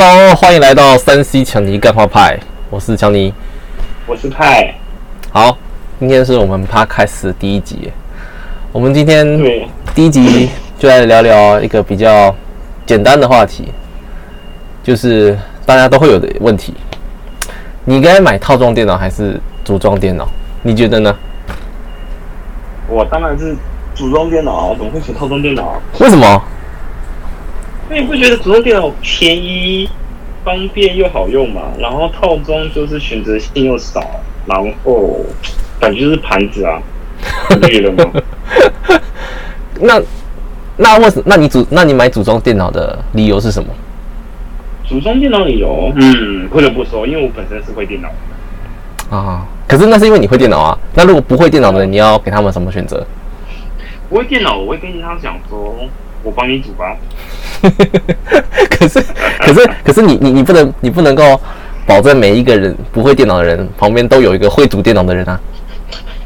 [0.00, 2.38] Hello，欢迎来到三 C 强尼干话派，
[2.70, 3.34] 我是强尼，
[4.06, 4.72] 我是派。
[5.32, 5.58] 好，
[5.98, 7.90] 今天是我们 p 开始的第一集，
[8.70, 9.26] 我们今天
[9.96, 12.32] 第一集就来聊聊一个比较
[12.86, 13.72] 简单的话题，
[14.84, 15.36] 就是
[15.66, 16.74] 大家都会有的问题，
[17.84, 20.28] 你该买套装电脑还是组装电脑？
[20.62, 21.12] 你觉得呢？
[22.88, 23.56] 我当然是
[23.96, 25.82] 组装电脑，怎么会选套装电脑？
[25.98, 26.40] 为什么？
[27.90, 29.88] 因为你不觉得组装电脑便宜、
[30.44, 31.62] 方便又好用嘛？
[31.78, 34.02] 然后套装就是选择性又少，
[34.46, 35.24] 然后
[35.80, 36.80] 感觉就是盘子啊，
[37.60, 38.12] 你觉得吗？
[39.80, 40.00] 那
[40.76, 43.68] 那为什那你组那你买组装电脑的理由是什么？
[44.86, 49.16] 组装电脑理由，嗯，不得不说，因为我本身是会电脑的。
[49.16, 50.78] 啊，可是那是因为你会电脑啊。
[50.94, 53.06] 那如果不会电脑的人，你要给他们什么选择？
[54.08, 55.74] 不会电脑，我会跟他讲说，
[56.28, 56.94] 我帮你煮吧。
[58.68, 59.02] 可是，
[59.38, 61.40] 可是，可是你你你不能你不能够
[61.86, 65.40] 保证每一个人不会电脑的人旁边都有一个会组电脑的人啊。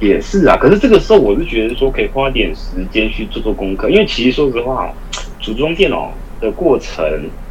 [0.00, 4.92] 也是啊，可是这个时候我是觉得说可以花点时间去做做功课，因为其实说实话，
[5.40, 7.04] 组装电脑的过程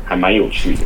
[0.04, 0.82] 还蛮有趣的。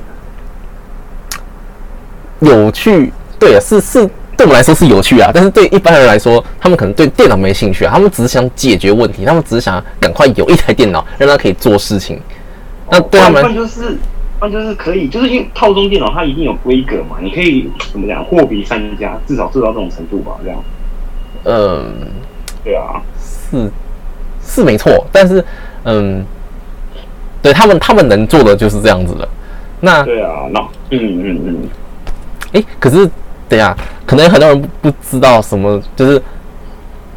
[2.41, 12.19] 有趣，对啊，是是，对我们来说是有趣啊，但是对一般人来说，他们可能对电脑没兴趣啊，他们只是想解决问题，他们只是想赶快有一台电脑，让他可以做事情。
[12.92, 13.97] 那对他们，那就是
[14.42, 20.64] 那就是可以，就是因为套装电脑它一定有规格嘛，你可以怎么讲，货比三家，至少做到这种程度吧，这样。
[21.45, 21.94] 嗯，
[22.64, 23.72] 对啊，是
[24.45, 25.44] 是没错，但是
[25.83, 26.25] 嗯，
[27.42, 29.27] 对他们他们能做的就是这样子的。
[29.80, 31.70] 那对啊，那嗯嗯嗯。
[32.53, 33.09] 哎，可是
[33.47, 36.21] 等下，可能很多人不知道什么，就是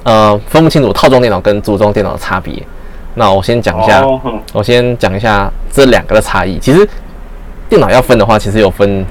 [0.03, 2.63] 呃，分不清楚套装电脑跟组装电脑的差别。
[3.15, 4.05] 那我先讲一下，
[4.53, 6.59] 我先讲一下这两个的差异。
[6.59, 6.89] 其实
[7.69, 9.05] 电脑要分的话，其实有分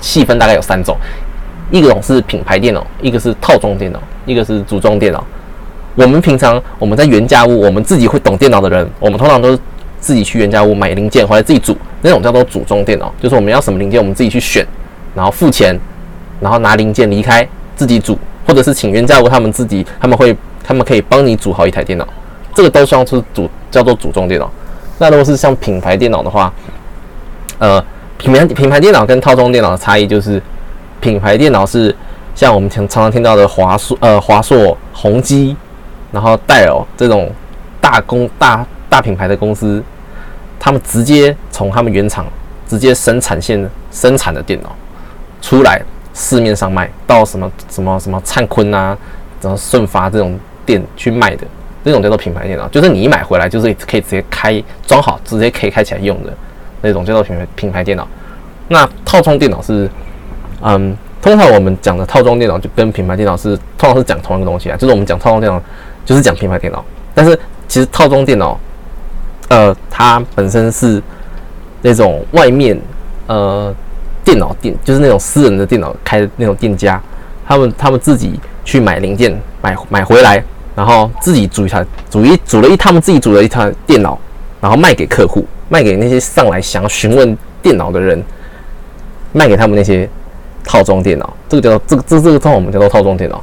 [0.00, 0.96] 细分，大概有三种。
[1.70, 5.24] 一种是品牌电脑，一个是套装电脑，一个是组装电脑。
[5.94, 9.58] 我们平常我们在原价屋，我们自己会懂电脑的人，我们通常都是
[10.00, 14.66] 自己去原价屋买零件回来自己组，那种叫做组装电脑，就是我们要什么零件，我们自己去选。
[15.14, 15.76] 然后付钱，
[16.40, 22.06] 然后拿零件离开，自己组，或者是请原价屋他们自己，他们会，他们可以帮你组好一台电脑，
[22.54, 24.50] 这个都算是组，叫做组装电脑。
[24.98, 26.52] 那如果是像品牌电脑的话，
[27.58, 27.84] 呃，
[28.18, 30.40] 品牌品牌电脑跟套装电脑的差异就是，
[31.00, 31.94] 品牌电脑是
[32.34, 35.56] 像我们常常听到的华硕、呃华硕、宏基，
[36.12, 37.30] 然后戴尔这种
[37.80, 39.82] 大公大大品牌的公司，
[40.58, 42.24] 他们直接从他们原厂
[42.68, 44.74] 直接生产线生产的电脑。
[45.40, 45.80] 出来
[46.20, 48.98] 市面上卖到什么什么什么灿坤啊，
[49.40, 50.36] 然后顺发这种
[50.66, 51.46] 店去卖的，
[51.84, 56.32] 那种叫做品牌电脑，就是你一买回来就是可以直接开装好，直接可以开起来用的
[56.82, 58.06] 那种叫做品牌品牌电脑。
[58.66, 59.88] 那套装电脑是，
[60.60, 65.62] 嗯，通常我们讲的套装电脑就跟品牌电脑是通常是讲同一个东西啊，就是我们讲套装电脑
[66.04, 66.84] 就是讲品牌电脑，
[67.14, 68.58] 但是其实套装电脑，
[69.50, 71.00] 呃，它本身是
[71.80, 72.76] 那种外面，
[73.28, 73.72] 呃。
[74.28, 77.00] 电脑店就是那种私人的电脑开的那种店家，
[77.46, 80.44] 他们他们自己去买零件，买买回来，
[80.76, 84.18] 然后自己组一台，组一组了一他们自己组了一台电脑，
[84.60, 88.22] 然后卖给客户，卖给那些上来想要询问电脑的人，
[89.32, 90.06] 卖给他们那些
[90.62, 93.42] 套装电脑，这个叫做这个这这个称我们叫做套装电脑。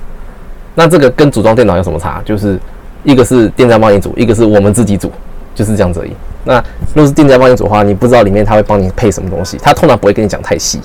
[0.75, 2.21] 那这个跟组装电脑有什么差？
[2.23, 2.59] 就是
[3.03, 5.11] 一个是店家帮你组，一个是我们自己组，
[5.55, 6.11] 就是这样子而已。
[6.43, 10.79] 那如果是店家帮你组的话，你不知道里面他会帮你配什么东西，他通常不会跟你讲太细。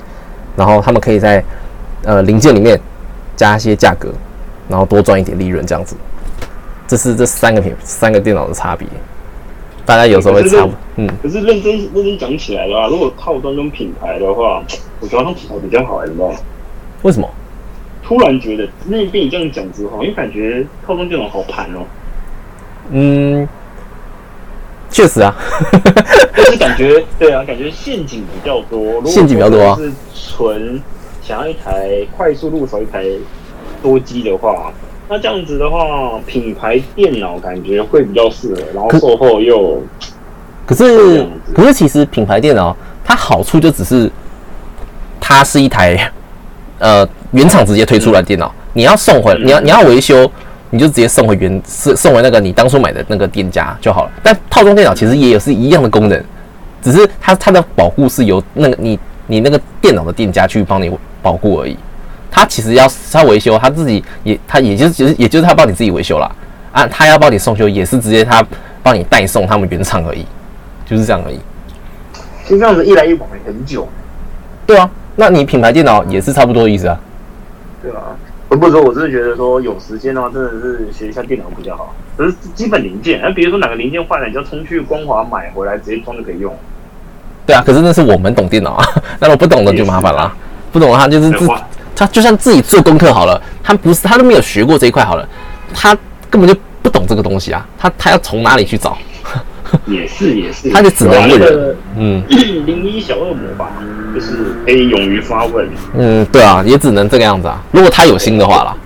[0.57, 1.43] 然后他们可以在
[2.05, 2.79] 呃零件里面
[3.37, 4.13] 加一些价格，
[4.69, 5.97] 然后多赚一点利润，这样子。
[6.87, 8.87] 这是这三个品三个电脑的差别。
[9.87, 11.09] 大家有时候会差，嗯。
[11.23, 14.63] 可是认真认真讲起来的话，如果套装跟品牌的话，
[14.99, 16.39] 我觉得它品牌比较好，你知道吗？
[17.03, 17.29] 为什么？
[18.03, 21.87] 突然觉得那被你这样讲之后，因为感觉套装电脑好盘哦。
[22.91, 23.49] 嗯。
[24.91, 25.35] 确实啊，
[26.37, 29.05] 就是感觉对啊，感觉陷阱比较多。
[29.07, 29.77] 陷阱比较多啊。
[29.77, 30.83] 是纯
[31.23, 33.05] 想要一台快速入手一台
[33.83, 34.73] 多机的话，
[35.09, 39.81] 那这样子的话，品牌电脑感觉会比较适合，然后售后又……
[40.67, 44.11] 可是可是其实品牌电脑它好处就只是
[45.21, 46.13] 它是一台
[46.79, 50.31] 呃原厂直接推出来的电脑，你要送回，你要你要维修。
[50.71, 54.11] 你就直接送回原送送回那个你当初买的那个店家就好了。
[54.23, 56.25] 但套装电脑其实也有是一样的功能，
[56.81, 60.91] 只是它它的保护是由那个你你那个电脑的店家去帮你
[61.21, 61.77] 保护而已。
[62.31, 66.31] 他其实要他维修，他自己也他也就是其实也就是他帮你自己维修啦。
[66.71, 66.87] 啊。
[66.87, 68.45] 他要帮你送修也是直接他
[68.83, 70.25] 帮你代送他们原厂而已，
[70.87, 71.41] 就是这样而已。
[72.49, 73.89] 就这样子一来一往很久。
[74.65, 77.01] 对啊，那你品牌电脑也是差不多的意思啊。
[77.83, 78.15] 对啊，
[78.51, 81.95] 不不说，我真的觉得说有时间的话，真的是学一下电脑比较好。
[82.17, 86.53] 可是基本零件，那比如说哪个零件坏了，你就冲去光华买回来，直接装就可以用。
[87.47, 88.85] 对啊，可是那是我们懂电脑啊，
[89.21, 90.35] 那我不懂的就麻烦了。
[90.73, 91.49] 不懂的话就是自
[91.95, 95.29] 他就算自己做功课好了，他不是他都没有学过这一块好了，
[95.73, 95.97] 他
[96.29, 98.99] 根本就不懂这个东西啊，他他要从哪里去找？
[99.87, 101.77] 也是也是，他就只能问。
[101.97, 102.23] 嗯，
[102.67, 103.71] 零一小恶魔吧，
[104.15, 105.69] 就是可以勇于发问。
[105.95, 107.63] 嗯，对啊，也只能这个样子啊。
[107.73, 108.77] 如果他有心的话啦。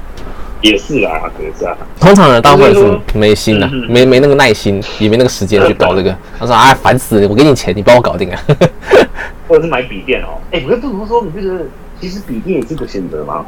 [0.63, 1.77] 也是啊，可是啊。
[2.01, 6.17] 通常人大部分是没心的，没没那个耐心，也没那个时间去搞这个。
[6.39, 8.41] 他说：“哎，烦死了，我给你钱，你帮我搞定啊。
[9.47, 10.41] ”或者是买笔电哦。
[10.53, 11.67] 哎，不是不如说，你觉得
[12.01, 13.45] 其实笔电也是个选择吗？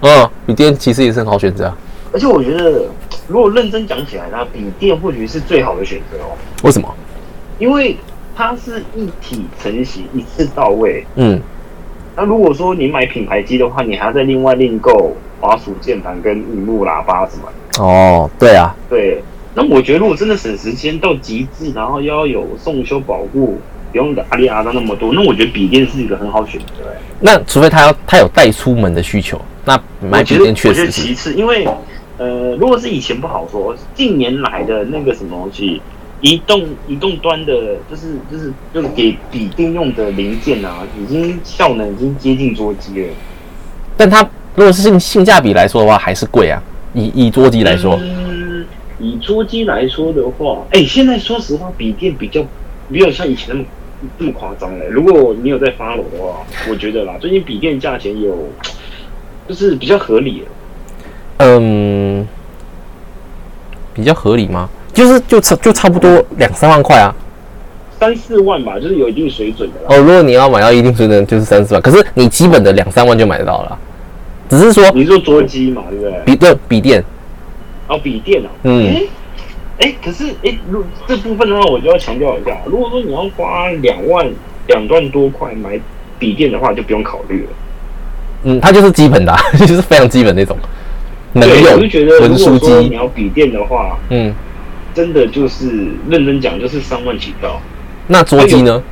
[0.00, 1.72] 嗯，笔电其实也是很好选择。
[2.12, 2.84] 而且我觉得，
[3.28, 6.36] 如果认真讲起来，那笔电或许是最好的选择哦。
[6.62, 6.94] 为什么？
[7.58, 7.96] 因为
[8.36, 11.04] 它是一体成型，一次到位。
[11.16, 11.40] 嗯。
[12.16, 15.16] 那如果说你买品牌机的话，你还要再另外另购。
[15.42, 17.48] 滑鼠、键盘跟荧幕、喇叭什么？
[17.82, 19.22] 哦，对啊，对。
[19.54, 23.58] 那我觉得，如果真的省时间到极致，然后又要有送修保护，
[23.90, 26.84] 不用阿里阿达那么多，那我觉得笔电是一个很好选择。
[27.20, 31.32] 那除非他要他有带出门的需求，那买笔电确实是其次。
[31.32, 31.66] 因为
[32.20, 35.80] 呃，如果是以前不好说，近年来的那个什么东西，
[36.20, 43.08] 移动移动端的，就是就是就是给笔电用的零件啊，已经效能已经接近桌机了。
[43.96, 44.28] 但它。
[44.56, 46.60] 如果是性性价比来说的话，还是贵啊。
[46.92, 48.66] 以以桌机来说，嗯，
[48.98, 52.44] 以桌机来说的话，哎，现在说实话，笔电比较
[52.88, 53.64] 没有像以前那么
[54.18, 54.86] 这么夸张嘞。
[54.90, 58.48] 如果你有在发楼的话，我觉得啦，最近笔电价钱有
[59.48, 60.42] 就是比较合理。
[61.42, 62.26] 嗯，
[63.94, 64.68] 比较合理吗？
[64.92, 67.14] 就是就差就差不多两三万块啊，
[67.98, 69.94] 三四万吧，就是有一定水准的。
[69.94, 71.80] 哦，如果你要买到一定水准，就是三四万。
[71.82, 73.78] 可是你基本的两三万就买得到了。
[74.48, 76.22] 只是说，你说桌机嘛，对不对？
[76.24, 77.02] 笔对笔电，
[77.86, 79.02] 哦，笔电啊，嗯，哎，
[79.78, 84.28] 哎，可是哎，如这部分的话，我就要强调一下，如果说你要花两万
[84.66, 85.78] 两万多块买
[86.18, 87.48] 笔电的话，就不用考虑了。
[88.42, 89.34] 嗯，它就是基本的，
[89.66, 90.56] 就是非常基本那种。
[91.32, 91.72] 能用。
[91.74, 94.34] 我就觉得，如果说你要笔电的话，嗯，
[94.94, 97.60] 真的就是认真讲，就是三万起跳。
[98.08, 98.82] 那桌机呢？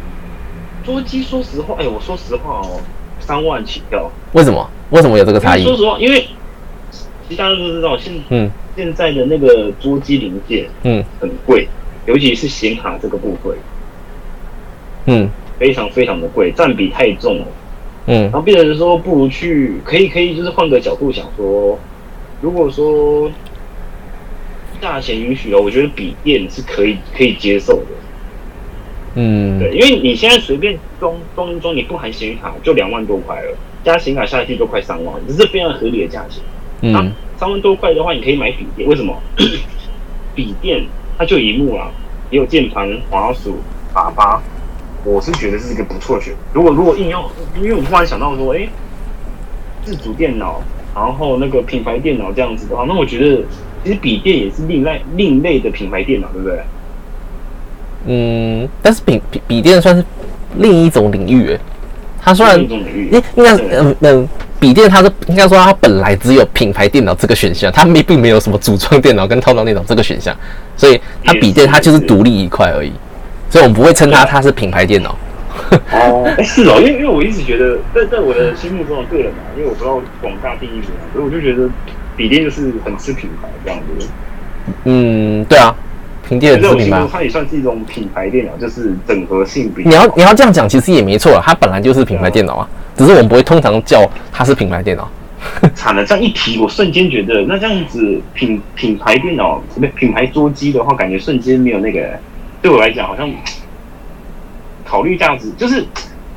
[0.85, 2.81] 桌机，说实话，哎，我说实话哦，
[3.21, 4.11] 三万起跳。
[4.33, 4.71] 为什么？
[4.91, 5.65] 为什么有这个差异？
[5.65, 6.27] 说实话，因为
[7.29, 11.69] 其实大家都知道，现嗯现在的那个桌机零件嗯很贵，
[12.07, 13.53] 尤其是显卡这个部分，
[15.07, 17.47] 嗯非常非常的贵，占比太重了，
[18.07, 21.79] 嗯，然后变成说不如去可以可以就是换个角度想说，
[22.41, 23.31] 如果说
[24.81, 27.87] 价钱允许了，我觉得笔电是可以可以接受的，
[29.17, 33.57] 嗯，对，因为你现在随便装装装，你不含显卡就两万多块了。
[33.85, 36.43] 加显卡下去都快三万，这是非常合理的价钱。
[36.83, 38.89] 嗯，三万多块的话，你可以买笔电。
[38.89, 39.17] 为什么？
[40.35, 40.85] 笔电
[41.17, 41.91] 它就一幕啊，
[42.31, 43.59] 也有键盘、滑鼠、
[43.95, 44.41] 喇叭。
[45.05, 46.35] 我是觉得是一个不错选。
[46.53, 48.69] 如果如果硬要，因为我突然想到说，哎，
[49.85, 50.63] 自主电脑，
[50.99, 53.43] 然后那个品牌电脑这样子的话，那我觉得
[53.85, 56.59] 其实笔电也是另类另类的品牌电脑，对不对？
[58.07, 60.05] 嗯，但是笔笔笔电算是
[60.57, 61.61] 另一种领域诶。
[62.21, 64.29] 它虽然应应该嗯嗯，
[64.61, 70.37] 笔电它是应该说它本来只有品牌电脑这个选项，它没并没有什么组装电脑跟套装电脑这个选项，
[70.77, 72.93] 所以它笔电它就是独立一块而已，
[73.49, 75.17] 所以我们不会称它它是品牌电脑。
[75.93, 81.69] 哦，哎是哦，因为因为我一直觉得在在我的心目中的个人嘛，因为我不知道广大定义什么，所以我就觉得
[82.17, 84.09] 笔电就是很吃品牌这样子。
[84.85, 85.75] 嗯，对啊。
[86.29, 89.83] 平电子品牌，它也算是一种品牌电脑，就是整合性比。
[89.87, 95.11] 你要你要这样讲，其实也没错它本来就是品牌电脑啊，只是我们不会通常叫它是品牌电脑。
[95.75, 102.11] 惨了，这样一提，我瞬间觉得，那这样子品品牌电脑，不品牌桌机的话，感觉瞬间没有那个，
[102.61, 103.27] 对我来讲好像
[104.89, 105.85] 考虑这样子就是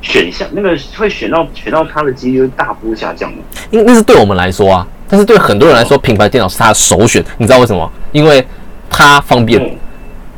[0.02, 3.38] 选项那个会选到选到它的几率大幅下降的。
[3.70, 7.24] 因那是对我们来说啊，但是对很多人来说，品牌电脑是他的首选。
[7.38, 7.90] 你知道为什么？
[8.12, 8.46] 因为
[8.90, 9.76] 它方便。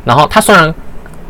[0.05, 0.73] 然后它虽然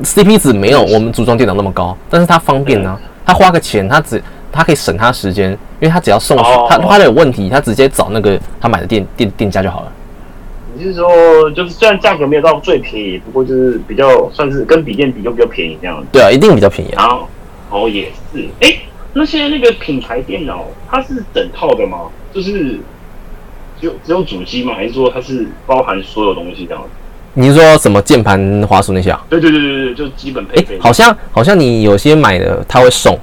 [0.02, 2.98] CP 值没有我们组装电脑那么高，但是它方便呢。
[3.26, 4.22] 他花个钱，他只
[4.52, 5.50] 他可以省他时间，
[5.80, 6.36] 因为他只要送
[6.68, 9.92] 他他的有问题，他直接找那个他买的店店店家就好了。
[10.76, 16.04] 你是说，就是虽然价格没有到最便宜，不过就是比较算是跟笔电比就比较便宜这样。
[16.12, 17.21] 对啊，一定比较便宜啊。
[17.71, 18.45] 哦，也是。
[18.61, 18.76] 哎，
[19.12, 22.09] 那现在那个品牌电脑它是整套的吗？
[22.33, 22.78] 就是
[23.81, 24.75] 只有只有主机吗？
[24.75, 26.85] 还是说它是包含所有东西这样？
[27.37, 29.25] 你是说什么键盘、滑鼠那些啊？
[29.28, 30.78] 对对对对对，就基本配备。
[30.78, 33.19] 好像好像你有些买的他会送，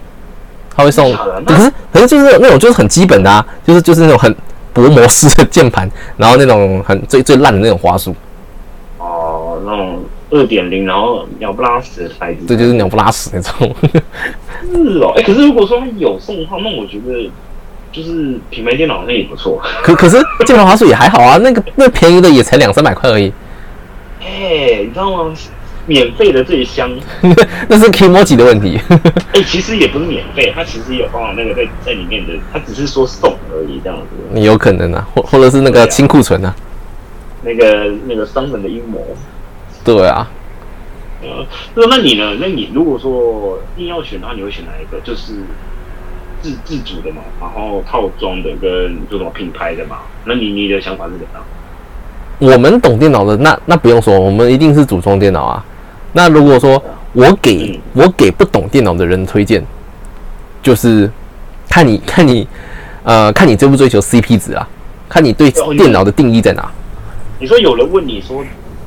[0.75, 1.13] 他会送，
[1.45, 4.33] 可是可是就是那种就是很基本的啊，就是就是那种很
[4.73, 8.15] 薄膜式的键盘，然后那种很最最烂的那种滑鼠。
[8.97, 12.45] 哦，那种二点零，然后鸟不拉屎的牌子。
[12.45, 13.75] 对就是鸟不拉屎那种。
[14.71, 17.29] 是哦，哎，可是如果说他有送的话，那我觉得
[17.91, 19.59] 就是品牌电脑好像也不错。
[19.83, 23.33] 可可是键盘滑鼠也还好啊，那个那便宜的也才两三百块而已。
[24.23, 25.33] 哎，你知道吗？
[25.87, 26.89] 免费的最香，
[27.67, 28.79] 那是 k i m o j i 的问题。
[29.33, 34.05] 哎，其实也不是免费，它其实有包含那个在在里面的，它只是说送而已这样子。
[34.31, 36.55] 你有可能啊，或或者是那个清库存啊。
[37.43, 39.03] 那个那个商人的阴谋。
[39.83, 40.29] 对啊。
[41.23, 41.45] 呃，
[41.75, 42.35] 那那你呢？
[42.39, 44.99] 那你如果说硬要选的话，你会选哪一个？
[45.01, 45.33] 就是
[46.41, 49.99] 自自主的嘛，然后套装的跟这种品牌的嘛？
[50.25, 51.43] 那你你的想法是怎样？
[52.41, 55.63] 我们懂电脑的，那那不用说，我们一定是组装电脑啊。
[56.11, 56.83] 那如果说
[57.13, 59.63] 我给我给不懂电脑的人推荐，
[60.63, 61.07] 就是
[61.69, 62.47] 看你 看你
[63.03, 64.67] 呃看你追不追求 CP 值啊？
[65.07, 66.67] 看你对电脑的定义在哪？
[67.39, 68.43] 你说有人问你说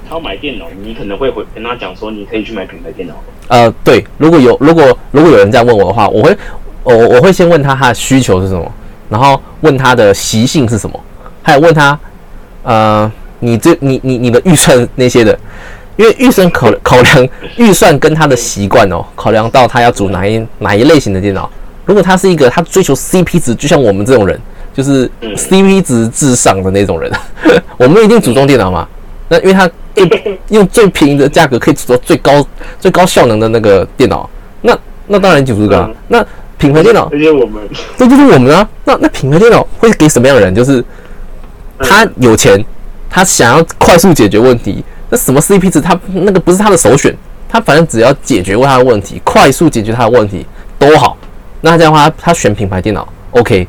[0.09, 3.15] 他要买电脑，你可能会回跟他讲说你可以去买品牌电脑。
[3.47, 6.37] 呃，对，如果有如果如果有人这样问我的话，我会
[6.83, 8.73] 我我会先问他他的需求是什么，
[9.09, 10.99] 然后问他的习性是什么，
[11.41, 11.97] 还有问他
[12.65, 13.13] 呃。
[13.45, 15.39] 你这你你你的预算那些的，
[15.97, 21.51] 因为预算考 考量预算跟他的习惯哦，考量到他要组哪一哪一类型的电脑。
[21.85, 24.41] 如果他是一个他追求 CP 值，就像我们这种人，
[24.73, 27.13] 就是 CP 值至上的那种人，
[27.77, 28.89] 我们一定组装电脑嘛。
[29.29, 29.71] 那因为他
[30.49, 32.47] 用最便宜的价格可以组装最高
[32.81, 34.29] 最高效能的那个电脑，
[34.63, 35.91] 那那当然就是这个。
[36.09, 36.25] 那
[36.57, 37.63] 品牌电脑，这就是我们，
[37.99, 38.67] 这就是我们啊。
[38.85, 40.55] 那那品牌电脑会给什么样的人？
[40.55, 40.83] 就是
[41.79, 42.65] 他有钱。
[43.15, 47.15] 他想要快速解决问题，那什么 CP 值，他那个不是他的首选。
[47.49, 50.45] 他反正只要解决过他的问题，快速解决他的问题
[50.81, 51.17] 都好。
[51.61, 53.69] 那这样的话，他选品牌电脑 OK，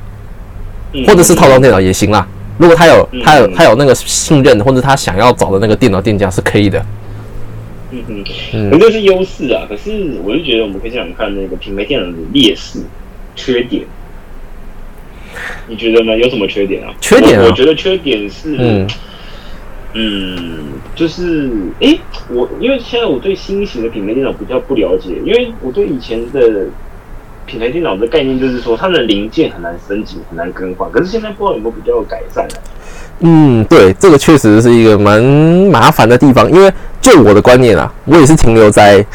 [1.06, 2.28] 或者是套装电脑也行啦。
[2.58, 6.84] 如果他有他有他有那个信任，或者他想要找的那个电脑店家是可以的。
[7.92, 8.04] 嗯
[8.52, 9.68] 嗯，那就是优势啊。
[9.70, 12.80] 可是我就觉得我们可以想想看那个品牌电脑的劣势、
[13.36, 13.84] 缺点。
[15.68, 16.18] 你觉得呢？
[16.18, 16.92] 有什么缺点啊？
[17.00, 17.46] 缺点啊？
[17.46, 18.88] 我觉得缺点是嗯。
[19.98, 21.50] 嗯，就是
[21.80, 21.98] 哎，
[22.30, 26.66] 我因为现在我对新型的品牌电脑比较不了解，因为我对以前的
[27.46, 30.92] 品牌电脑的概念就是说，它的零件很难升级，很难更换。
[30.92, 32.46] 可是现在不知道有没有比较改善
[33.22, 36.52] 嗯，对，这个确实是一个蛮麻烦的地方。
[36.52, 39.06] 因为就我的观念啊，我也是停留在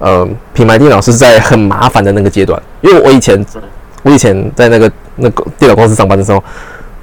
[0.00, 2.60] 呃品牌电脑是在很麻烦的那个阶段。
[2.80, 3.46] 因为我以前
[4.02, 6.42] 我以前在那个那个电脑公司上班的时候，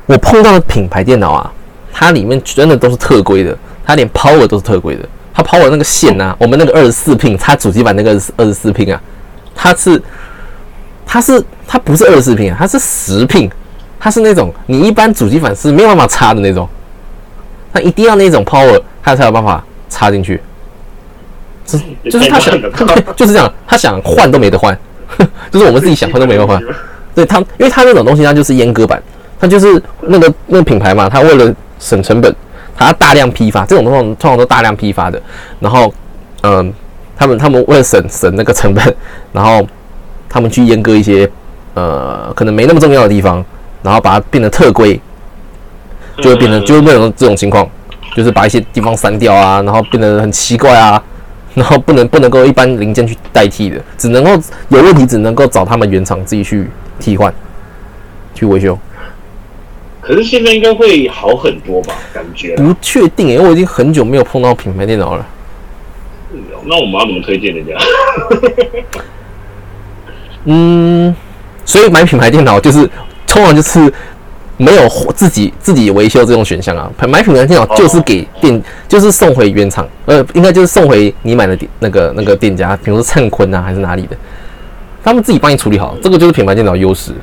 [0.06, 1.54] 我碰到的品牌电脑啊。
[1.91, 5.07] 它里面真的都是特规的，它连 power 都是特规的。
[5.33, 9.01] 它 power 那个线呐，我们那个二十四 pin，它主机板那个二十四 pin 啊，
[9.55, 10.01] 它是
[11.05, 13.50] 它是它不是二十四 pin 啊，它是十 pin，
[14.00, 16.67] 它是那种你一般主机板是没有办法插的那种，
[17.74, 20.41] 它一定要那种 power，它才有办法插进去。
[22.03, 22.53] 就是他想，
[23.15, 24.77] 就是这样，他想换都没得换，
[25.50, 26.62] 就是我们自己想换都没得换。
[27.15, 29.01] 对他，因为他那种东西，它就是阉割版，
[29.39, 32.34] 它就是那个那个品牌嘛，他为了省成本，
[32.78, 35.22] 它大量批发，这种通常通常都大量批发的。
[35.60, 35.94] 然后，
[36.44, 36.72] 嗯，
[37.18, 38.96] 他们他们为了省省那个成本，
[39.34, 39.68] 然后
[40.30, 41.30] 他们去阉割一些
[41.74, 43.44] 呃可能没那么重要的地方，
[43.82, 45.02] 然后把它变成特规，
[46.18, 47.68] 就会变成就会变成这种情况，
[48.16, 51.02] 就是把一些地方删掉啊，然后变得很奇怪啊，
[51.56, 54.32] 然后不能不能够一般零件去代替的，只能够
[54.70, 56.70] 有问题只能够找他们原厂自己去
[57.00, 57.34] 替换，
[58.36, 58.78] 去维修。
[60.12, 61.94] 可是现在应该会好很多吧？
[62.13, 65.25] 感觉不确定诶，我已经很久没有碰到品牌电脑了。
[66.65, 67.77] 那我们要怎么推荐人家？
[70.44, 71.15] 嗯，
[71.63, 72.80] 所以买品牌电脑就是
[73.25, 73.80] 通常就是
[74.58, 76.91] 没有自己自己维修这种选项啊。
[77.08, 84.18] 买品牌电脑就是给店，就是送回原厂，呃，应该就是送回你买的店那个那个店家，比如说灿坤啊还是哪里的，
[85.01, 87.13] 他们自己帮你处理好，这个就是品牌电脑优势。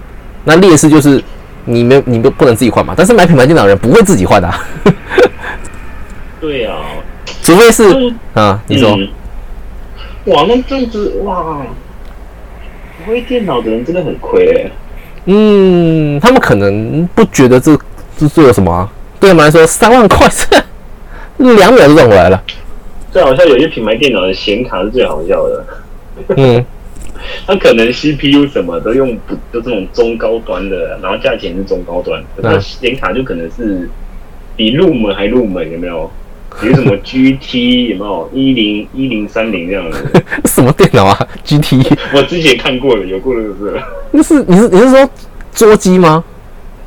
[0.47, 1.23] 那劣势就是。
[1.71, 2.95] 你没你不不能自己换嘛？
[2.97, 4.51] 但是买品牌电脑的人不会自己换的。
[6.41, 6.73] 对呀，
[7.43, 7.85] 除非是
[8.33, 8.97] 啊，你说，
[10.25, 11.59] 哇，那这样子哇，
[13.05, 14.71] 不会电脑的人真的很亏哎。
[15.27, 17.79] 嗯，他们可能不觉得这
[18.17, 18.91] 这做了什么啊？
[19.21, 20.27] 对他们来说，三万块，
[21.37, 22.43] 两秒就赚回来了。
[23.13, 25.65] 最好笑有些品牌电脑的显卡是最好笑的。
[26.37, 26.65] 嗯。
[27.47, 33.89] 它可能 CPU 什么都用不就这种中高端的，然后价钱是中高端，那显卡就可能是
[34.57, 36.11] 比入门还入门，有没有？
[36.61, 39.97] 比如什么 GT 有没有一零一零三零这样的？
[40.49, 41.97] 什么电脑啊？GT？
[42.15, 43.81] 我之前看过了，有过的是不是？
[44.11, 45.09] 那是你是你是说
[45.53, 46.25] 桌机吗？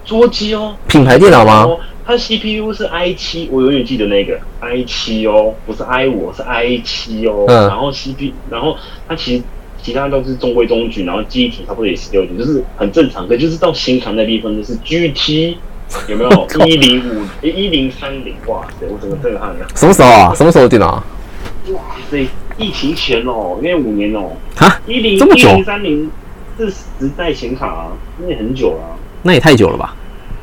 [0.03, 1.67] 桌机哦，品牌电脑吗？
[2.03, 7.45] 它 CPU 是 i 七，我永远记得那个 i 七哦，不是 i 五，是 i 七哦。
[7.48, 7.67] 嗯。
[7.67, 8.75] 然后 CPU，然后
[9.07, 9.43] 它其实
[9.81, 13.27] 其他都是中规中矩，然后机体差不多也十六点就是很正常。
[13.27, 15.57] 可就是到新款那地方就是 GT，
[16.07, 18.35] 有没有 一零五一零三零？
[18.47, 19.67] 哇塞，我整个震撼了。
[19.75, 20.33] 什么时候啊？
[20.35, 21.03] 什么时候的电脑？
[21.73, 24.31] 哇塞，疫情前哦，因为五年哦。
[24.57, 24.79] 啊？
[24.85, 26.09] 一零一零三零
[26.57, 27.88] 是时代显卡啊，
[28.19, 28.97] 那也很久了。
[29.23, 29.95] 那也太久了吧？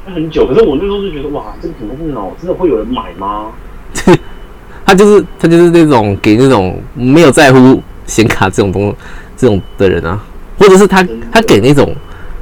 [0.06, 3.52] 那很久，可是我那时候就觉得，哇，这个品牌电脑真的会有人买吗？
[4.86, 8.94] 他就是他就是那种给那种没有在乎显卡这种东
[9.38, 10.20] 这种的人啊，
[10.58, 11.94] 或者是他他给那种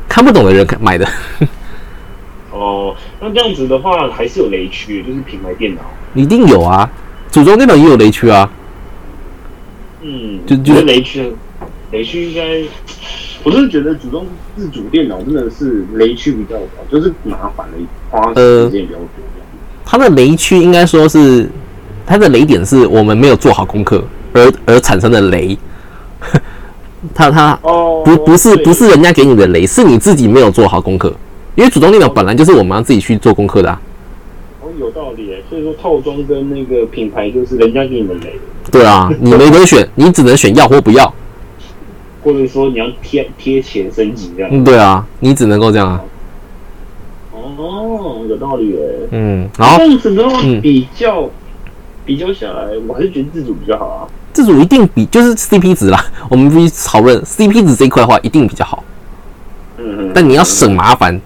[0.09, 1.07] 看不懂的人买的。
[2.51, 5.83] 哦，那这样子的话，还是有雷区，就是品牌电脑
[6.15, 6.91] 一定有啊，
[7.31, 8.51] 组装电脑也有雷区啊。
[10.01, 11.31] 嗯，就就雷区，
[11.93, 12.67] 雷区应该。
[13.45, 14.27] 我是觉得组装
[14.57, 17.77] 自主电脑真的是雷区比较少，就是麻烦的，
[18.11, 19.07] 花时间比较多。
[19.85, 21.49] 它的雷区应该说是
[22.05, 25.57] 它的雷点是我们没有做好功课而而产生的雷。
[27.15, 31.13] 它它哦不不是不是人家给你的雷，是你自己没有做好功课。
[31.55, 33.71] 因为组装电脑本来就是我们要自己去做功课的。
[34.61, 35.43] 哦，有道理诶。
[35.49, 38.33] 所以说套装跟那个品牌就是人家给你的雷。
[38.71, 41.13] 对啊，你没得选，你只能选要或不要。
[42.23, 46.01] 或者说你要贴贴钱升级这样，嗯，对啊，你只能够这样啊。
[47.33, 49.09] 哦，有道理诶。
[49.13, 51.31] 嗯，然后这样子的话，比较
[52.07, 54.09] 比较下来，我还是觉得自主比较好啊。
[54.33, 58.85] 自主一定比就是 CP 值啦， 我们必须讨论 CP 值这一块的话，一定比较好。
[59.79, 60.13] 嗯嗯。
[60.15, 61.21] 但你要省麻烦，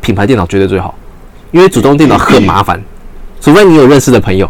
[0.00, 0.94] 品牌电脑绝对最好，
[1.50, 2.80] 因为组装电脑很麻烦，
[3.40, 4.48] 除非你有认识的朋友。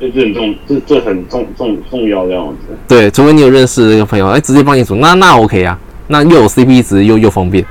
[0.00, 2.74] 这这很重，这这很重重重要这样子。
[2.88, 7.62] 对，除非你有认识的一个朋友，哎，直接帮你组，那那 OK 啊，那又有 CP 值，又又方便。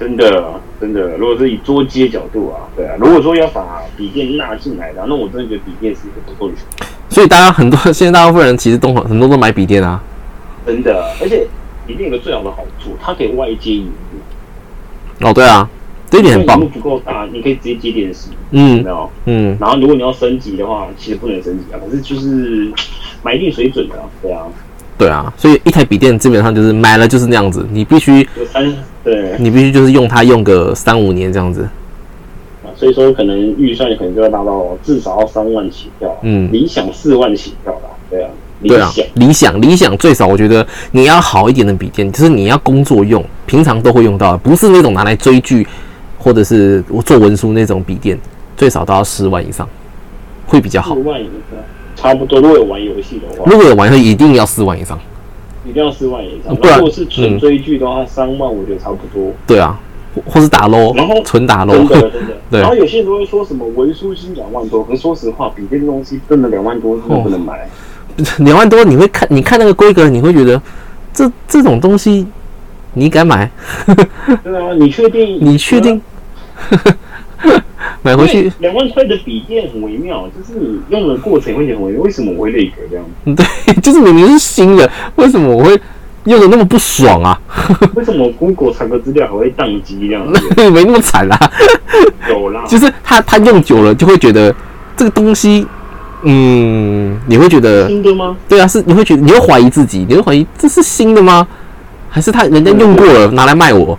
[0.00, 0.44] 真的，
[0.80, 6.86] 真的，如果是以桌机角度啊，对啊，如果说要把笔电纳进来的，那我真的觉得笔电是一个不错的选择。
[7.08, 10.00] 所以大家很多现在大部分人其实都很多都买笔电啊。
[10.64, 11.46] 真的，而且
[11.86, 15.26] 笔电有个最好的好处，它可以外接荧幕。
[15.28, 15.68] 哦，对啊。
[16.10, 16.58] 这一点很棒。
[16.58, 18.28] 不够大，你可以直接接电视。
[18.50, 19.10] 嗯，没有。
[19.26, 21.76] 嗯，然后如果你要升级的话，其实不能升级啊。
[21.84, 22.72] 可是就是
[23.22, 24.46] 买一定水准的，对啊。
[24.96, 28.74] 对啊，所以一台笔电基本上就是买了就是那样子，你必须三
[29.10, 31.62] 对，你必须就是用它用个三五年这样子。
[32.64, 38.30] 啊，所以说可能预算可能就要达到至少要三万起跳，嗯，理想四万起跳吧，对啊。
[38.62, 45.66] 对啊，理想理想最少，我觉得你要好一点的笔电，就是你要工作用，平常都会用到，不是那种拿来追剧。
[46.20, 48.18] 或者是我做文书那种笔电，
[48.56, 49.66] 最少都要十万以上，
[50.48, 50.96] 会比较好。
[50.96, 51.58] 十万以上，
[51.94, 52.40] 差不多。
[52.40, 54.98] 如果有玩游戏的话，如果有玩游戏，一定要四万以上。
[55.64, 56.54] 一定要四万以上。
[56.54, 59.32] 如果是纯追剧的话，三万我觉得差不多。
[59.46, 59.78] 对啊，
[60.24, 62.34] 或是打 low，然后纯打 low，真的真的。
[62.50, 62.60] 对。
[62.60, 67.68] 然后有些人都会说什么文书金两万多，可是说实话，比这个东西真的两万多真的不能买。
[68.38, 70.60] 两万多，你会看，你看那个规格，你会觉得
[71.12, 72.26] 这这种东西。
[72.94, 73.48] 你敢买？
[74.42, 75.38] 对啊，你确定？
[75.40, 76.00] 你确定？
[78.02, 82.02] 买回去两万块的笔电很微妙，就是你用的过程会很微妙。
[82.02, 83.04] 为什么我会那个这样？
[83.34, 85.78] 对，就是明明是新的，为什么我会
[86.24, 87.40] 用的那么不爽啊？
[87.94, 90.26] 为什么 Google 查个资料还会宕机这样？
[90.72, 91.38] 没那么惨啦，
[92.30, 94.54] 有啦，就是他他用久了就会觉得
[94.96, 95.66] 这个东西，
[96.22, 98.36] 嗯，你会觉得新的吗？
[98.48, 101.46] 对啊，是你会觉得你会怀疑自己，你会怀疑这是新的吗？
[102.10, 103.98] 还是他人家用过了拿来卖我？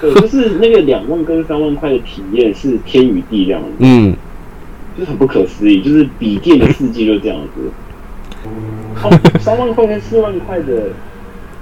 [0.00, 4.14] 对，就是那个两万跟三万块的体验是天与地这样子，嗯，
[4.96, 7.70] 就是很不可思议，就是笔电的世界就这样子。
[9.02, 10.90] 哦，三万块跟四万块的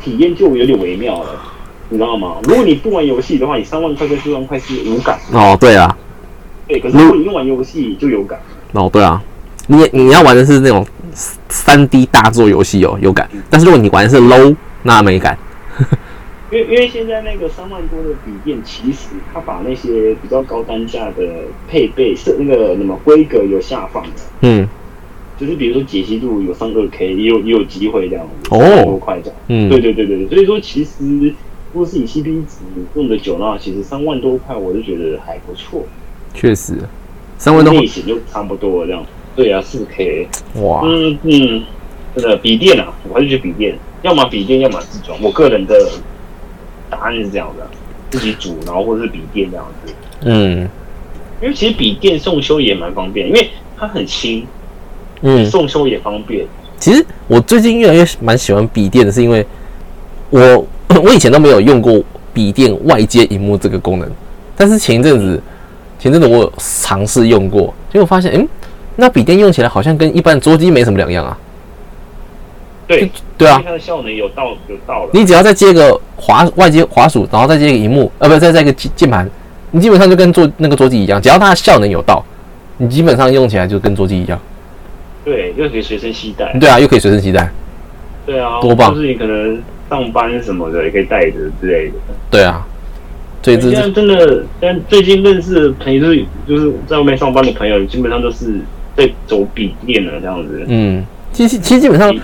[0.03, 1.31] 体验就有点微妙了，
[1.89, 2.37] 你知道吗？
[2.45, 5.19] 如果你不玩游戏的话，你三万块跟四万块是无感。
[5.33, 5.97] 哦，对啊，
[6.69, 8.39] 对，可是如果你用玩游戏就有感。
[8.73, 9.23] 哦，对啊，
[9.67, 10.87] 你你要玩的是那种
[11.49, 13.29] 三 D 大作游戏哦，有感。
[13.49, 15.37] 但是如果你玩的是 low，那没感。
[16.57, 24.67] 因为因为现在那个三万多的笔电，其实它把那些比较高单价的配备是那个什么规格有下放的，嗯，
[25.39, 31.33] 就是比如说解析度有上二 K，也有也有机会这样，哦，多块这样，嗯，对对对对对，所以说其实如
[31.75, 32.65] 果是以 CP 值
[32.95, 35.85] 用的久的话，其实三万多块我就觉得还不错，
[36.33, 36.75] 确实，
[37.37, 40.27] 三万多类型就差不多这样，对啊，四 K，
[40.63, 41.63] 哇，嗯嗯，
[42.15, 45.75] 真的笔电啊，我还是觉得笔电，要么笔电，要么自装，我个人的。
[46.91, 47.69] 答案是这样的，
[48.11, 49.95] 自己煮，然后或者是笔电这样子。
[50.23, 50.69] 嗯，
[51.43, 54.47] 因为其实笔电送修也蛮方便，因为它很轻，
[55.23, 56.47] 嗯，送修也方便。
[56.79, 59.47] 其实我最近越来越蛮喜欢笔电的，是因为
[60.31, 60.67] 我
[61.03, 64.11] 我以前都没有用过笔电外接荧幕这个功能，
[64.57, 65.43] 但是前一阵子
[65.99, 68.49] 前阵子我有尝试用过，结果发现，嗯，
[68.97, 71.39] 那笔电用起来好像跟一般桌机没什么两样啊。
[72.87, 75.11] 对对啊，它的效能有到有到了。
[75.13, 79.29] 你只要再接个滑外接滑鼠，然后再接个荧幕，呃，不，再再一个键键盘，
[79.73, 81.21] 你基本上就跟桌那个桌机一样。
[81.21, 82.25] 只要它的效能有到，
[82.79, 84.39] 你基本上用起来就跟桌机一样。
[85.25, 86.57] 对，又可以随身携带。
[86.61, 87.51] 对啊，又可以随身携带。
[88.25, 88.95] 对啊，多棒！
[88.95, 91.95] 就是你可能上班什么的也可以带着之类的。
[92.31, 92.65] 对啊，
[93.43, 98.61] 所以这现在真的，但最近认识的朋友就是就是在外面上班的朋友，基本上都是
[98.97, 100.65] 在走笔电了这样子。
[100.69, 102.17] 嗯，其实其实基本上。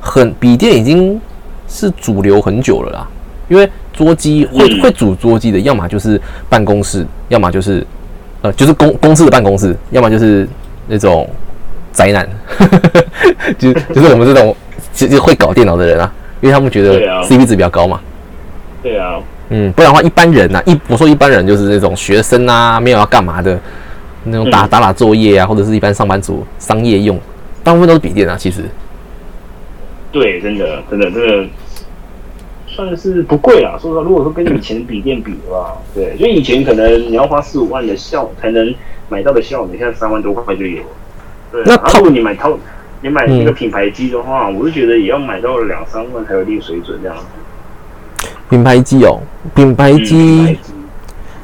[0.00, 1.20] 很笔电已经
[1.68, 3.08] 是主流很久了啦，
[3.48, 7.86] 因为桌机会会组桌机的，要么就是办公室，要么就是
[8.42, 10.48] 呃就是公公司的办公室，要么就是
[10.86, 11.28] 那种
[11.92, 12.28] 宅男，
[13.58, 14.54] 就就是我们这种
[14.92, 18.00] 其实会搞电脑的人啊，因为他们觉得 CP 值比较高嘛。
[18.82, 23.58] 对啊，嗯，不然的话一般人呐，一我说一般人就是那种学生啊，没有要干嘛的
[24.24, 27.18] 那种打打打作业啊，或者是一般上班族商业用，
[27.64, 28.64] 大部分都是笔电啊，其实。
[30.10, 31.46] 对，真的，真的，真的
[32.66, 33.76] 算是不贵啦。
[33.78, 38.74] 说实话，如果说跟以前的笔电比的话，对，因为以前可能你要花四五万的效才能
[39.10, 40.82] 买到的效，能现在三万多块就有。
[41.52, 42.58] 对，那如果你买套，
[43.02, 48.28] 你买那个品牌机的话，我就觉得也要买到两三万才有一定水准这样子。
[48.48, 49.20] 品牌机哦，
[49.54, 50.56] 品牌机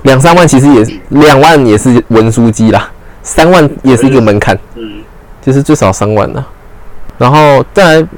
[0.05, 2.90] 两三万其实也是两万也是文书机啦，
[3.22, 5.03] 三万也是一个门槛，嗯，
[5.42, 6.46] 就是最少三万了，
[7.18, 8.09] 然后再来。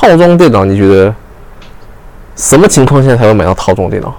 [0.00, 1.12] 套装电脑，你觉得
[2.36, 4.14] 什么情况下才会买到套装电脑？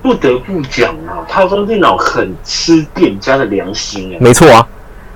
[0.00, 4.18] 不得不讲啊，套装电脑很吃店家的良心哎。
[4.20, 4.68] 没错啊，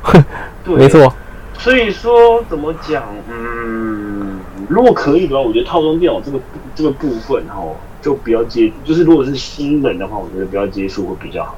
[0.67, 1.15] 没错。
[1.57, 3.05] 所以说怎么讲？
[3.31, 6.41] 嗯，如果可以的话，我觉得套装电脑这个
[6.75, 7.63] 这个部分哈，
[8.03, 8.71] 就不要接。
[8.85, 11.55] 就是如果是新人的话，我觉得不要接触会比较好。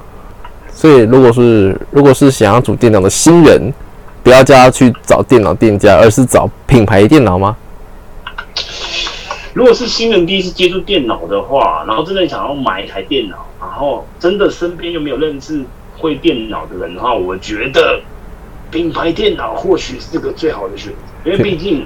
[0.71, 3.73] 所以，如果是如果是想要组电脑的新人，
[4.21, 7.57] 不要叫他去找电脑店家，而是找品牌电脑吗？
[9.55, 15.63] 如果是新人第一次接触电脑的话，然后真的想要买一台电脑，然后真的身边又没有认识
[15.97, 18.01] 会电脑的人的话，我觉得
[18.69, 21.85] 品牌电脑或许是个最好的选择，因为毕竟，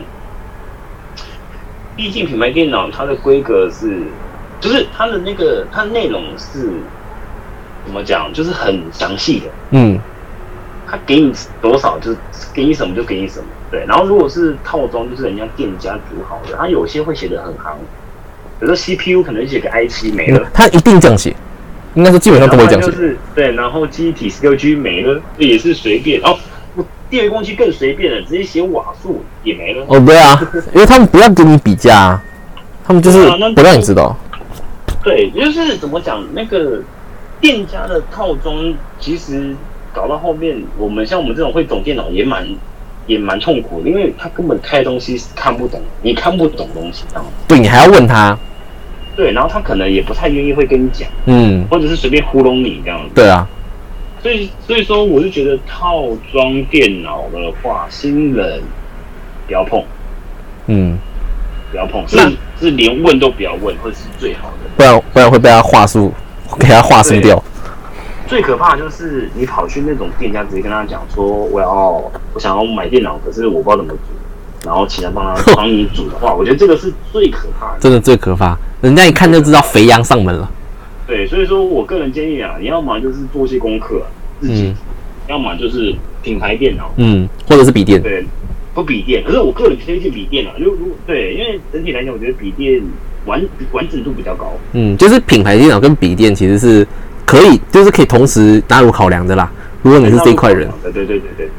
[1.95, 4.01] 毕竟品牌电脑它的规格是，
[4.59, 6.71] 就是它的那个它内容是
[7.85, 9.99] 怎么讲，就是很详细的，嗯。
[10.89, 12.17] 他给你多少，就是
[12.53, 13.85] 给你什么就给你什么，对。
[13.85, 17.77] 然后如果是套装，就是人家店家组好的，他有些会写的很行，
[18.59, 21.35] 比如说 CPU 可能写个 i 七没了，他一定这样写，
[21.93, 22.87] 应该是基本上都会这样写。
[22.87, 26.35] 就是对，然后记忆体十六 G 没了，这也是随便哦。
[27.09, 29.85] 电源供器更随便了，直接写瓦数也没了。
[29.87, 30.39] 哦，对啊，
[30.73, 32.19] 因为他们不要跟你比价，
[32.83, 34.15] 他们就是不让你知道。
[35.03, 36.81] 对，就是怎么讲，那个
[37.39, 39.55] 店家的套装其实。
[39.93, 42.47] 搞到后面，我们像我们这种会懂电脑也蛮
[43.07, 48.37] 也蛮痛苦，因为他根本开东西看不懂，你看不懂东西，然后对你还要问他，
[49.15, 53.47] 对，然后他可能也不太愿意会跟你讲，嗯，或者是随便糊弄你这样子，对啊，
[54.21, 58.61] 所以所以说我就觉得套装电脑的话，新人
[59.47, 59.83] 不要碰，
[60.67, 60.97] 嗯，
[61.71, 62.17] 不要碰，是
[62.59, 66.13] 是连问都不要问，会是最好的，不然不然会被他话术
[66.59, 67.43] 给他话术掉。
[68.29, 71.89] 最可怕的就是你跑去那种店家，直接跟他讲说我要
[72.33, 77.79] 我想要买电脑，可是我不知道怎么组，然后请他帮他帮你组的话，我觉得这个是最可怕的。
[77.79, 80.47] 真的最可怕，人家一看就知道肥羊上门了。
[81.07, 84.03] 对，所以说我个人建议啊，你要么就是做些功课
[84.39, 84.75] 自己，
[85.27, 87.99] 要么就是品牌电脑，嗯，或者是笔电。
[87.99, 88.23] 对，
[88.75, 92.79] 不笔电，可是我个人推荐笔电啊，如如对，因为整体来讲，我觉得笔电
[93.25, 94.53] 完完整度比较高。
[94.73, 96.87] 嗯，就是品牌电脑跟笔电其实是。
[97.29, 99.51] 可以，就是可以同时纳入考量的啦。
[99.83, 101.49] 如果你是这一块人，对对对对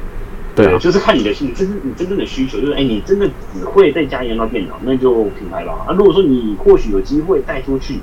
[0.57, 5.87] 对，对，就是看你的，你真你真正的需求，就是哎，你真的只会在家用到电脑，那就品牌吧。
[5.87, 8.01] 啊，如果说你或许有机会带出去，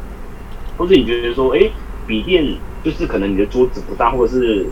[0.78, 1.70] 或者你觉得说，哎，
[2.08, 2.46] 笔电
[2.84, 4.66] 就是可能你的桌子不大，或者是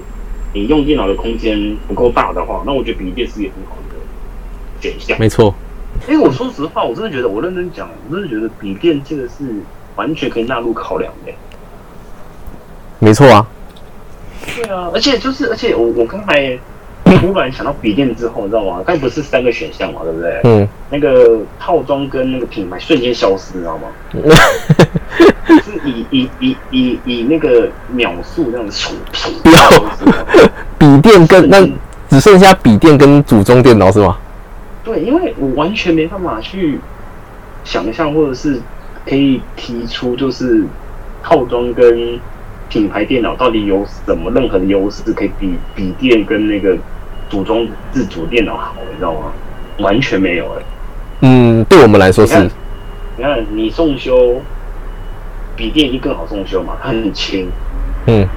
[0.53, 3.95] 你用电脑的空间不够大的话，那我觉得笔电是一个很好的
[4.79, 5.19] 选项。
[5.19, 5.53] 没错。
[6.09, 9.45] 因为我说实话，我真的觉得，我认真讲，我真的觉得笔电这个是
[9.95, 11.31] 完全可以纳入考量的。
[13.05, 13.45] 没错啊，
[14.55, 16.57] 对啊，而且就是，而且我我刚才
[17.19, 18.81] 突然想到笔电之后，你知道吗？
[18.83, 20.41] 刚不是三个选项嘛，对不对？
[20.43, 20.67] 嗯。
[20.89, 23.89] 那个套装跟那个品牌瞬间消失，你知道吗？
[25.63, 28.89] 是以以以以以那个秒速这样子，
[29.43, 29.69] 不要
[30.79, 31.63] 笔电跟那
[32.09, 34.17] 只剩下笔电跟组装电脑是吗？
[34.83, 36.79] 对，因为我完全没办法去
[37.63, 38.59] 想象，或者是
[39.07, 40.63] 可以提出，就是
[41.21, 42.19] 套装跟
[42.69, 46.77] 品牌电脑到底有什么任何的优势，可以比笔电跟那个
[47.29, 49.31] 组装自主电脑好，你知道吗？
[49.79, 50.63] 完全没有哎。
[51.21, 52.49] 嗯，对我们来说是。
[53.17, 54.41] 你看，你送修
[55.55, 57.49] 笔电就更好送修嘛，它很轻。
[58.07, 58.27] 嗯。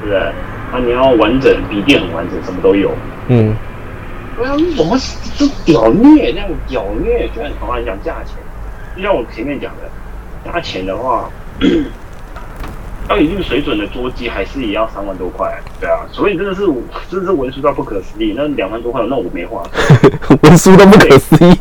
[0.00, 0.32] 对不对？
[0.72, 2.90] 那你要完整，笔电很完整，什么都有。
[3.28, 3.54] 嗯。
[4.36, 4.98] 对啊，怎么
[5.38, 7.28] 就屌虐那样屌虐？
[7.34, 8.36] 居然好像讲价钱，
[8.96, 11.30] 就像我前面讲的，价钱的话，
[13.16, 15.58] 到一定水准的桌机还是也要三万多块。
[15.80, 16.66] 对啊，所以真的是
[17.10, 18.34] 真的是文书到不可思议。
[18.36, 20.36] 那两万多块，那我没话说。
[20.42, 21.54] 文书都不可思议。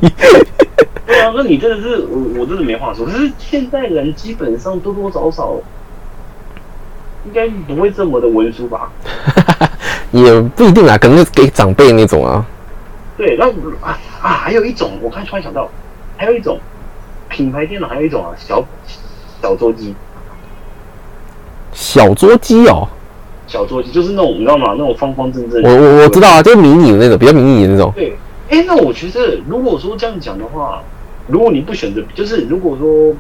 [1.06, 3.06] 对啊，那你真的是我我真的没话说。
[3.06, 5.56] 可是现在人基本上多多少少。
[7.28, 8.92] 应该不会这么的文书吧？
[10.14, 12.46] 也不一定啊，可能是给长辈那种啊。
[13.18, 13.48] 对，那
[13.82, 15.68] 啊啊，还有一种，我看突然想到，
[16.18, 16.60] 还有一种
[17.28, 18.64] 品牌电脑，还有一种啊，小
[19.42, 19.96] 小桌机。
[21.76, 22.88] 小桌机哦，
[23.46, 24.74] 小桌机就是那种你知道吗？
[24.76, 25.62] 那种方方正正。
[25.62, 27.92] 我我我知道啊，就是迷你的那种，比较迷你的那种。
[27.96, 28.16] 对，
[28.50, 30.82] 哎，那我觉得如果说这样讲的话，
[31.28, 33.14] 如果你不选择，就是如果说。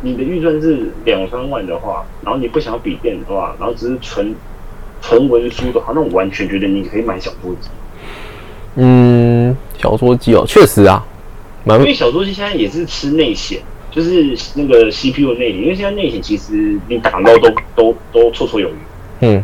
[0.00, 4.32] 你的预算是两三万的话，然后你不想要笔电的话，然后只是纯
[5.02, 7.68] 纯文书的话，那我完全觉得你可以买小桌机。
[8.76, 11.04] 嗯，小桌机哦，确实啊，
[11.66, 18.74] 因为小桌机现在也是吃内显，就是那个 CPU 内显，因为现在内显其实你打到都都都绰绰有余。
[19.20, 19.42] 嗯，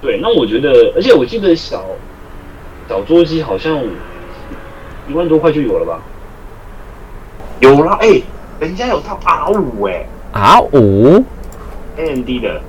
[0.00, 1.84] 对，那我觉得，而且我记得小
[2.88, 3.78] 小桌机好像
[5.08, 6.02] 一万多块就有了吧？
[7.60, 8.20] 有啦，哎。
[8.60, 11.24] 人家有套 R 五哎，R 五
[11.96, 12.60] ，AMD 的，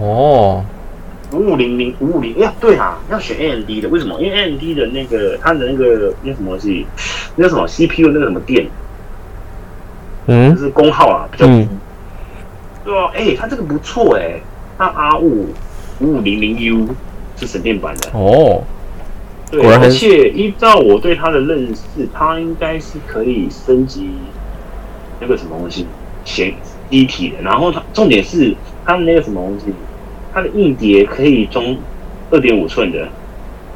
[0.00, 0.64] 哦，
[1.30, 4.18] 五五零零五五零，哎呀，对啊，要选 AMD 的，为什么？
[4.18, 6.86] 因为 AMD 的那个它的那个那什么东西，
[7.36, 8.66] 那什么 CPU 那个什么电，
[10.28, 11.68] 嗯，就是功耗啊比较低，
[12.84, 14.40] 对啊，哎，它这个不错哎，
[14.78, 15.48] 它 R 五
[16.00, 16.94] 五五零零 U
[17.36, 18.62] 是省电版的哦，
[19.50, 24.10] 对，而且依照我对它的认识，它应该是可以升级。
[25.20, 25.84] 那个什么东西，
[26.24, 26.54] 显
[26.90, 28.54] 一体的，然后它重点是
[28.86, 29.64] 它的那个什么东西，
[30.32, 31.76] 它的硬碟可以装
[32.30, 33.08] 二点五寸的，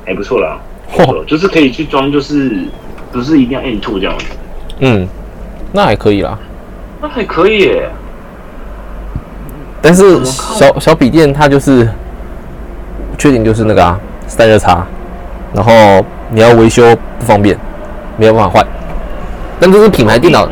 [0.07, 0.61] 还不错啦。
[0.89, 2.65] 嚯，就是可以去装，就是
[3.11, 4.27] 不是一定要 N two 这样子。
[4.79, 5.09] 嗯，
[5.73, 6.39] 那还可以啦。
[7.01, 7.81] 那还可以。
[9.81, 11.89] 但是小小笔电它就是
[13.19, 14.87] 缺点就是那个啊散热差，
[15.53, 15.73] 然后
[16.31, 16.85] 你要维修
[17.19, 17.59] 不方便，
[18.17, 18.67] 没有办法换。
[19.59, 20.49] 但这是品牌电脑。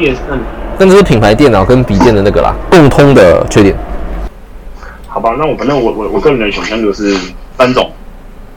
[0.78, 3.76] 但这是品牌电脑跟笔电的那个啦，共通的缺点。
[5.06, 7.14] 好吧，那我反正我我我个人的选项就是
[7.58, 7.92] 三种，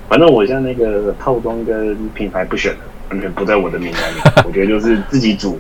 [0.08, 4.44] 反正我现在那个套装跟品牌不选了，完全不在我的名单里。
[4.48, 5.60] 我觉得就是自己煮，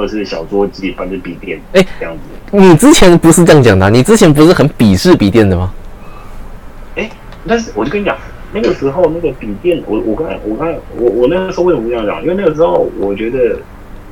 [0.00, 2.56] 或者是小桌机，反正笔电，哎，这样子。
[2.56, 3.90] 你之前不是这样讲的？
[3.90, 5.70] 你之前不是很鄙视笔电的吗？
[6.96, 7.10] 哎，
[7.46, 8.16] 但是我就跟你讲，
[8.54, 12.22] 那个时候那个笔电，我我刚才我刚才我我那个时候为什么这样讲？
[12.22, 13.58] 因为那个时候我觉得。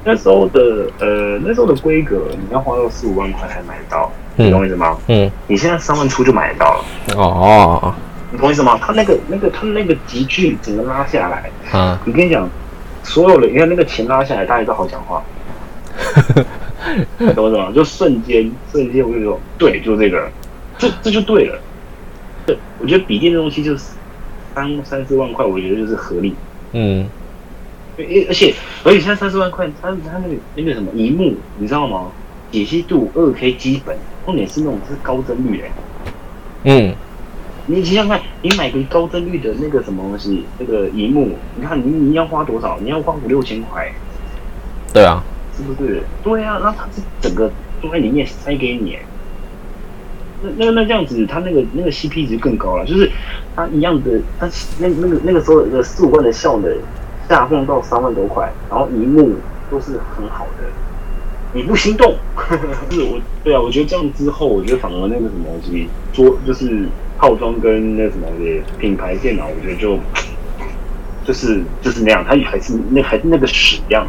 [0.04, 4.96] 那时候的呃，那时候的规格，你要花到四五万块才买得到，你懂我意思吗？
[5.08, 6.84] 嗯，你现在三万出就买得到了。
[7.16, 7.94] 哦，
[8.30, 8.78] 你懂我意思吗？
[8.80, 12.48] 他那个那个他那个集聚整个拉下来，啊，你跟你讲，
[13.02, 15.22] 所有的你看那个钱拉下来，大家都好讲话，
[17.34, 17.72] 懂我意思吗？
[17.74, 20.30] 就瞬间瞬间，我跟你说，对，就这个，
[20.78, 21.58] 这这就对了。
[22.46, 23.84] 对，我觉得笔电这东西就是
[24.54, 26.34] 三三四万块，我觉得就是合理。
[26.72, 27.06] 嗯。
[27.98, 32.12] 而且而且现在三四万块，它它那个那个什么荧幕，你知道吗？
[32.52, 35.70] 解析度二 K 基本，重点是那种是高帧率哎。
[36.62, 36.94] 嗯，
[37.66, 42.78] 你想想看，你买个高帧率的那个什么东西，那个荧幕，你看你你要花多少？
[42.80, 43.92] 你要花五六千块。
[44.94, 45.22] 对啊，
[45.58, 46.02] 是不是？
[46.22, 47.50] 对啊，那它是整个
[47.82, 48.96] 都在里面塞给你。
[50.40, 53.10] 那那那这样子，它那个那个 CP 值更高了，就是
[53.54, 56.72] 它一样的，它那那个那个时候的四五万的效能。
[57.28, 59.34] 下放到三万多块，然后荧幕
[59.70, 60.64] 都是很好的，
[61.52, 62.14] 你不心动？
[62.90, 69.98] 是我对啊，我觉得这样之后，我觉得反而那个什么东西，桌就是套装跟那什么的品牌电脑，我觉得就
[71.22, 74.06] 就是就是那样，它还是那还是那个屎样，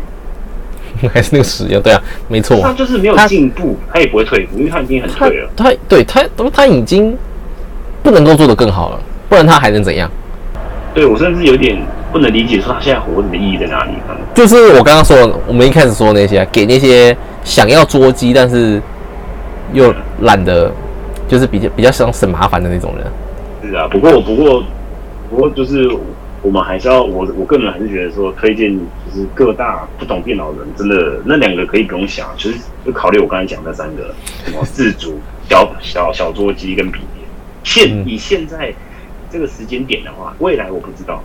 [1.07, 5.49] 还是那个屎样，对啊，没错，他就是没有进步，他也不会退步，因为他已经很退了。
[5.55, 7.15] 他对他都他已经
[8.03, 10.09] 不能够做得更好了，不然他还能怎样？
[10.93, 11.77] 对我甚至有点。
[12.11, 13.91] 不能理解说他现在活着的意义在哪里？
[14.33, 18.81] 就是我刚刚说，我们一开始说那些，给那些想要捉鸡但是
[19.73, 20.73] 又懒得，
[21.27, 23.05] 就是比较比较想省麻烦的那种人。
[23.69, 24.63] 是啊，不过不过
[25.29, 25.87] 不过就是
[26.41, 28.75] 我们还是要我我个人还是觉得说，推荐
[29.09, 34.13] 就是各大不懂电脑人，真的那两个可以不用想，其实就考虑我刚才讲那三个，
[34.45, 35.19] 什么自主
[35.49, 37.27] 小小小桌机跟笔电。
[37.63, 38.73] 现以现在
[39.29, 41.21] 这个时间点的话，未来我不知道，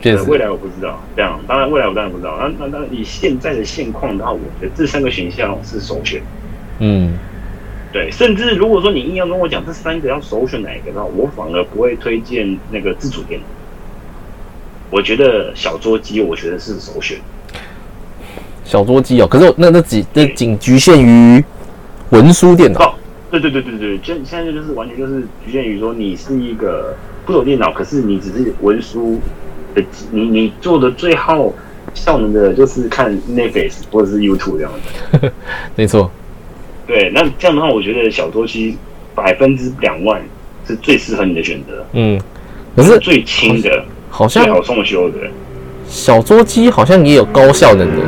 [0.00, 1.00] 确实，未来我不知道。
[1.16, 2.38] 这样，当然未来我当然不知道。
[2.38, 6.22] 那那那以现在的现况的话，我觉得这三个选项是首选。
[6.78, 7.18] 嗯。
[7.92, 13.46] 对，甚至如果说你硬要跟我讲这三个要首选哪一个的话，我反而不会推荐那个自主电脑。
[14.90, 17.18] 我觉得小桌机，我觉得是首选。
[18.64, 21.42] 小桌机哦，可是那那只那仅局限于
[22.10, 22.94] 文书电脑。
[23.30, 29.20] 对对对对对，现现在就是完全就是局限于说你是一个不懂电脑，可是你只是文书
[29.74, 31.52] 的，你你做的最耗
[31.92, 34.72] 效能的就是看 Netflix 或者是 YouTube 这样
[35.12, 35.32] 的。
[35.74, 36.10] 没错。
[36.86, 38.78] 对，那这样的话，我觉得小桌机
[39.14, 40.22] 百分之两万
[40.66, 41.84] 是最适合你的选择。
[41.92, 42.20] 嗯，
[42.76, 43.84] 可是最轻的，
[44.16, 45.18] 好像最好送修的。
[45.86, 48.02] 小桌机好像也有高效能的，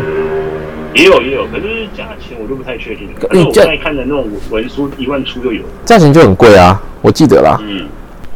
[0.95, 3.07] 也有也有，可是价钱我就不太确定。
[3.31, 7.59] 你我在看的那种文书一万出就有，价钱就很贵啊，我记得啦。
[7.61, 7.87] 嗯，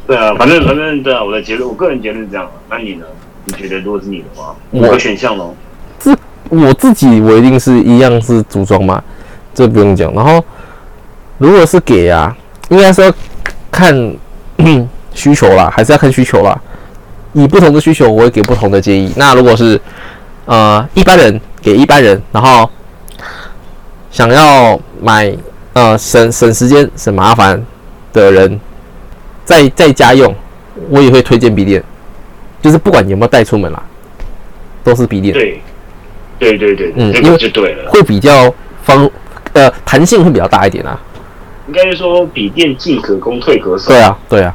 [0.07, 2.47] 对啊，反正反正对啊，我的结论，我个人结论是这样。
[2.69, 3.07] 那你呢？
[3.47, 5.55] 你觉得如果是你的话，五个选项喽？
[5.99, 6.15] 这
[6.51, 9.03] 我自己，我一定是一样是组装嘛。
[9.55, 10.45] 这不用讲，然后
[11.39, 12.37] 如果是给啊，
[12.69, 13.13] 应该是要
[13.71, 13.93] 看
[15.15, 16.61] 需求啦，还是要看需求啦。
[17.33, 19.13] 以不同的需求，我会给不同的建议。
[19.17, 19.81] 那如果是
[20.45, 22.69] 呃一般人给一般人，然后
[24.11, 25.35] 想要买
[25.73, 27.65] 呃省省时间省麻烦
[28.13, 28.61] 的人，
[29.45, 30.35] 在在家用，
[30.91, 31.83] 我也会推荐笔电，
[32.61, 33.83] 就是不管有没有带出门啦，
[34.85, 35.33] 都是笔电。
[35.33, 35.61] 对，
[36.39, 39.11] 对对对，嗯，因为就对了，会比较方。
[39.55, 40.99] 呃，弹性会比较大一点啊。
[41.69, 43.91] 应该是说，笔电进可攻，退可守。
[43.91, 44.55] 对啊，对啊，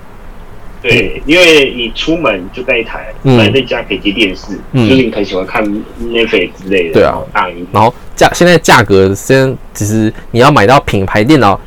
[0.89, 5.63] 对，因为你出门就带一台，嗯，在家可以接电视，嗯，就是你很喜欢看
[6.01, 7.65] Netflix 之类的，对啊，大荧。
[7.71, 11.59] 然后价现在价格，先其实你要买到品牌电脑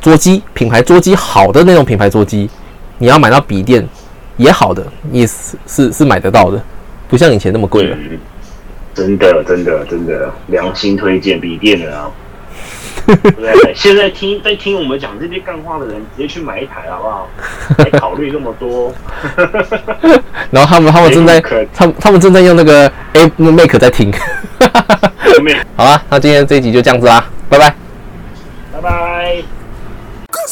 [0.00, 2.48] 桌机，品牌桌机好的那种品牌桌机，
[2.98, 3.86] 你要买到笔电
[4.36, 6.62] 也好的，也是是是买得到的，
[7.08, 7.96] 不像以前那么贵了。
[8.94, 12.10] 真的，真的，真的，良心推荐笔电的啊。
[13.06, 17.28] 对，现在听在听我们讲这些干话的人，直接去买一台好不好？
[17.78, 18.92] 还考虑那么多。
[20.50, 21.40] 然后他们他们正在
[21.72, 24.12] 他们他们正在用那个 A Make 在听。
[25.76, 27.74] 好了，那今天这一集就这样子啦，拜拜。
[28.72, 29.42] 拜拜。
[30.30, 30.48] Good